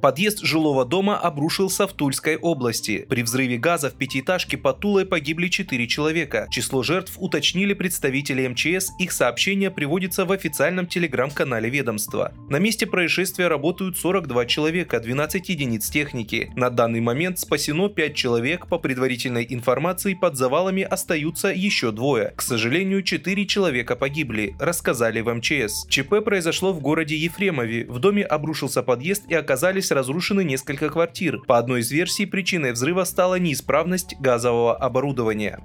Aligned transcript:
Подъезд 0.00 0.40
жилого 0.42 0.86
дома 0.86 1.18
обрушился 1.18 1.86
в 1.86 1.92
Тульской 1.92 2.36
области. 2.36 3.04
При 3.08 3.22
взрыве 3.22 3.58
газа 3.58 3.90
в 3.90 3.94
пятиэтажке 3.94 4.56
под 4.56 4.80
Тулой 4.80 5.04
погибли 5.04 5.48
4 5.48 5.86
человека. 5.86 6.46
Число 6.50 6.82
жертв 6.82 7.16
уточнили 7.18 7.74
представители 7.74 8.46
МЧС. 8.48 8.92
Их 8.98 9.12
сообщение 9.12 9.70
приводится 9.70 10.24
в 10.24 10.32
официальном 10.32 10.86
телеграм-канале 10.86 11.68
ведомства. 11.68 12.32
На 12.48 12.56
месте 12.56 12.86
происшествия 12.86 13.48
работают 13.48 13.98
42 13.98 14.46
человека, 14.46 15.00
12 15.00 15.50
единиц 15.50 15.90
техники. 15.90 16.50
На 16.56 16.70
данный 16.70 17.00
момент 17.00 17.38
спасено 17.38 17.90
5 17.90 18.14
человек. 18.14 18.68
По 18.68 18.78
предварительной 18.78 19.46
информации, 19.50 20.14
под 20.14 20.36
завалами 20.36 20.82
остаются 20.82 21.48
еще 21.48 21.92
двое. 21.92 22.32
К 22.36 22.42
сожалению, 22.42 23.02
4 23.02 23.46
человека 23.46 23.96
погибли, 23.96 24.56
рассказали 24.58 25.20
в 25.20 25.34
МЧС. 25.34 25.86
ЧП 25.90 26.24
произошло 26.24 26.72
в 26.72 26.80
городе 26.80 27.16
Ефремове. 27.16 27.84
В 27.84 27.98
доме 27.98 28.22
обрушился 28.22 28.82
подъезд 28.82 29.24
и 29.28 29.34
оказались 29.34 29.89
оказались 29.90 30.00
разрушены 30.00 30.44
несколько 30.44 30.88
квартир. 30.88 31.40
По 31.46 31.58
одной 31.58 31.80
из 31.80 31.90
версий, 31.90 32.26
причиной 32.26 32.72
взрыва 32.72 33.04
стала 33.04 33.38
неисправность 33.38 34.14
газового 34.20 34.76
оборудования. 34.76 35.60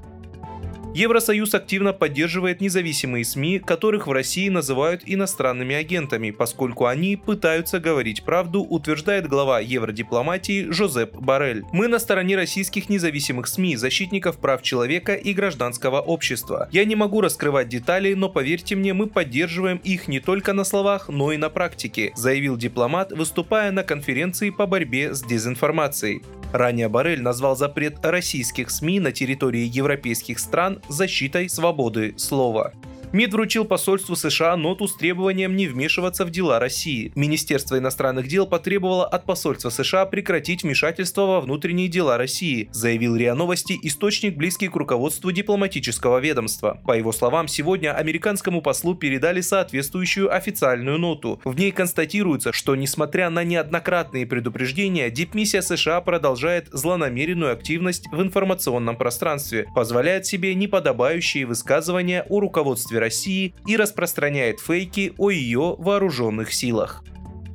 Евросоюз 0.96 1.54
активно 1.54 1.92
поддерживает 1.92 2.62
независимые 2.62 3.26
СМИ, 3.26 3.60
которых 3.60 4.08
в 4.08 4.14
России 4.14 4.48
называют 4.48 5.02
иностранными 5.06 5.76
агентами, 5.76 6.32
поскольку 6.32 6.86
они 6.86 7.18
пытаются 7.18 7.82
говорить 7.82 8.24
правду, 8.24 8.62
утверждает 8.62 9.28
глава 9.28 9.60
евродипломатии 9.60 10.72
Жозеп 10.72 11.14
Барель. 11.18 11.66
Мы 11.74 11.90
на 11.90 12.00
стороне 12.00 12.38
российских 12.38 12.88
независимых 12.88 13.48
СМИ, 13.48 13.76
защитников 13.76 14.38
прав 14.38 14.62
человека 14.62 15.16
и 15.16 15.34
гражданского 15.34 16.00
общества. 16.00 16.70
Я 16.72 16.86
не 16.86 16.96
могу 16.96 17.20
раскрывать 17.20 17.68
детали, 17.68 18.14
но 18.14 18.30
поверьте 18.30 18.78
мне, 18.78 18.94
мы 18.94 19.08
поддерживаем 19.08 19.82
их 19.84 20.08
не 20.08 20.22
только 20.22 20.54
на 20.54 20.64
словах, 20.64 21.10
но 21.10 21.34
и 21.34 21.38
на 21.38 21.50
практике, 21.50 22.14
заявил 22.16 22.56
дипломат, 22.56 23.12
выступая 23.12 23.74
на 23.74 23.84
конференции 23.84 24.50
по 24.50 24.66
борьбе 24.66 25.14
с 25.14 25.22
дезинформацией. 25.22 26.22
Ранее 26.54 26.88
Барель 26.88 27.22
назвал 27.22 27.58
запрет 27.58 27.98
российских 28.02 28.70
СМИ 28.70 29.02
на 29.02 29.12
территории 29.12 29.70
европейских 29.70 30.40
стран 30.40 30.80
защитой 30.88 31.50
свободы 31.50 32.14
слова. 32.18 32.74
МИД 33.12 33.34
вручил 33.34 33.66
посольству 33.66 34.16
США 34.16 34.56
ноту 34.58 34.88
с 34.88 34.96
требованием 34.96 35.56
не 35.56 35.68
вмешиваться 35.68 36.26
в 36.26 36.32
дела 36.32 36.60
России. 36.60 37.12
Министерство 37.16 37.78
иностранных 37.78 38.28
дел 38.28 38.48
потребовало 38.48 39.06
от 39.06 39.26
посольства 39.26 39.70
США 39.70 40.06
прекратить 40.06 40.64
вмешательство 40.64 41.22
во 41.22 41.42
внутренние 41.42 41.88
дела 41.88 42.18
России, 42.18 42.70
заявил 42.72 43.16
РИА 43.16 43.36
Новости 43.36 43.78
источник, 43.84 44.36
близкий 44.36 44.68
к 44.68 44.76
руководству 44.76 45.32
дипломатического 45.32 46.20
ведомства. 46.20 46.80
По 46.86 46.98
его 46.98 47.12
словам, 47.12 47.48
сегодня 47.48 47.94
американскому 47.94 48.62
послу 48.62 48.96
передали 48.96 49.42
соответствующую 49.42 50.34
официальную 50.34 50.98
ноту. 50.98 51.40
В 51.44 51.58
ней 51.58 51.72
констатируется, 51.72 52.52
что 52.54 52.76
несмотря 52.76 53.30
на 53.30 53.44
неоднократные 53.44 54.26
предупреждения, 54.26 55.10
дипмиссия 55.10 55.62
США 55.62 56.02
продолжает 56.02 56.68
злонамеренную 56.72 57.54
активность 57.54 58.08
в 58.12 58.22
информационном 58.22 58.98
пространстве, 58.98 59.68
позволяет 59.76 60.26
себе 60.26 60.54
неподобающие 60.56 61.46
высказывания 61.46 62.26
о 62.30 62.40
руководстве 62.40 62.95
России 63.00 63.54
и 63.68 63.78
распространяет 63.78 64.60
фейки 64.60 65.14
о 65.18 65.30
ее 65.30 65.76
вооруженных 65.78 66.54
силах. 66.54 67.04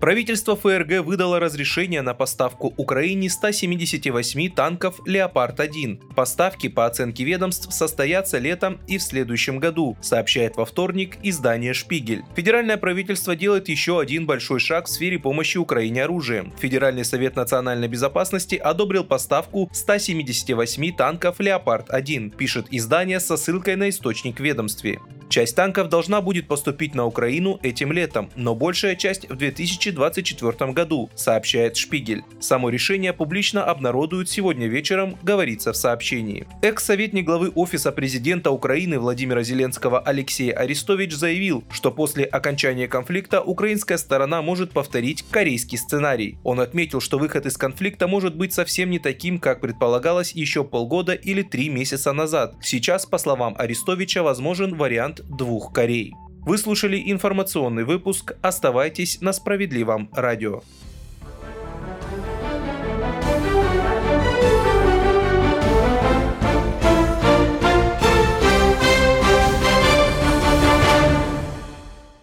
Правительство 0.00 0.56
ФРГ 0.56 1.04
выдало 1.04 1.38
разрешение 1.40 2.00
на 2.00 2.14
поставку 2.14 2.72
Украине 2.78 3.28
178 3.28 4.50
танков 4.50 4.98
«Леопард-1». 5.06 6.14
Поставки, 6.14 6.70
по 6.70 6.86
оценке 6.86 7.22
ведомств, 7.24 7.70
состоятся 7.70 8.38
летом 8.38 8.80
и 8.86 8.96
в 8.96 9.02
следующем 9.02 9.58
году, 9.58 9.98
сообщает 10.00 10.56
во 10.56 10.64
вторник 10.64 11.18
издание 11.22 11.74
«Шпигель». 11.74 12.22
Федеральное 12.34 12.78
правительство 12.78 13.36
делает 13.36 13.68
еще 13.68 14.00
один 14.00 14.24
большой 14.24 14.58
шаг 14.58 14.86
в 14.86 14.88
сфере 14.88 15.18
помощи 15.18 15.58
Украине 15.58 16.04
оружием. 16.04 16.50
Федеральный 16.58 17.04
совет 17.04 17.36
национальной 17.36 17.88
безопасности 17.88 18.54
одобрил 18.54 19.04
поставку 19.04 19.68
178 19.70 20.96
танков 20.96 21.40
«Леопард-1», 21.40 22.36
пишет 22.36 22.68
издание 22.70 23.20
со 23.20 23.36
ссылкой 23.36 23.76
на 23.76 23.90
источник 23.90 24.40
ведомстве. 24.40 24.98
Часть 25.30 25.54
танков 25.54 25.88
должна 25.88 26.20
будет 26.20 26.48
поступить 26.48 26.96
на 26.96 27.06
Украину 27.06 27.60
этим 27.62 27.92
летом, 27.92 28.30
но 28.34 28.56
большая 28.56 28.96
часть 28.96 29.30
в 29.30 29.36
2024 29.36 30.72
году, 30.72 31.08
сообщает 31.14 31.76
Шпигель. 31.76 32.24
Само 32.40 32.68
решение 32.68 33.12
публично 33.12 33.62
обнародуют 33.62 34.28
сегодня 34.28 34.66
вечером, 34.66 35.16
говорится 35.22 35.72
в 35.72 35.76
сообщении. 35.76 36.48
Экс-советник 36.62 37.26
главы 37.26 37.52
Офиса 37.54 37.92
президента 37.92 38.50
Украины 38.50 38.98
Владимира 38.98 39.44
Зеленского 39.44 40.00
Алексей 40.00 40.50
Арестович 40.50 41.12
заявил, 41.12 41.62
что 41.70 41.92
после 41.92 42.24
окончания 42.24 42.88
конфликта 42.88 43.40
украинская 43.40 43.98
сторона 43.98 44.42
может 44.42 44.72
повторить 44.72 45.24
корейский 45.30 45.78
сценарий. 45.78 46.38
Он 46.42 46.58
отметил, 46.58 47.00
что 47.00 47.20
выход 47.20 47.46
из 47.46 47.56
конфликта 47.56 48.08
может 48.08 48.34
быть 48.34 48.52
совсем 48.52 48.90
не 48.90 48.98
таким, 48.98 49.38
как 49.38 49.60
предполагалось 49.60 50.32
еще 50.32 50.64
полгода 50.64 51.12
или 51.12 51.42
три 51.42 51.68
месяца 51.68 52.12
назад. 52.12 52.56
Сейчас, 52.60 53.06
по 53.06 53.18
словам 53.18 53.54
Арестовича, 53.56 54.24
возможен 54.24 54.74
вариант 54.74 55.19
двух 55.28 55.72
Корей. 55.72 56.14
Вы 56.42 56.58
слушали 56.58 57.02
информационный 57.06 57.84
выпуск. 57.84 58.32
Оставайтесь 58.42 59.20
на 59.20 59.32
справедливом 59.32 60.10
радио. 60.12 60.62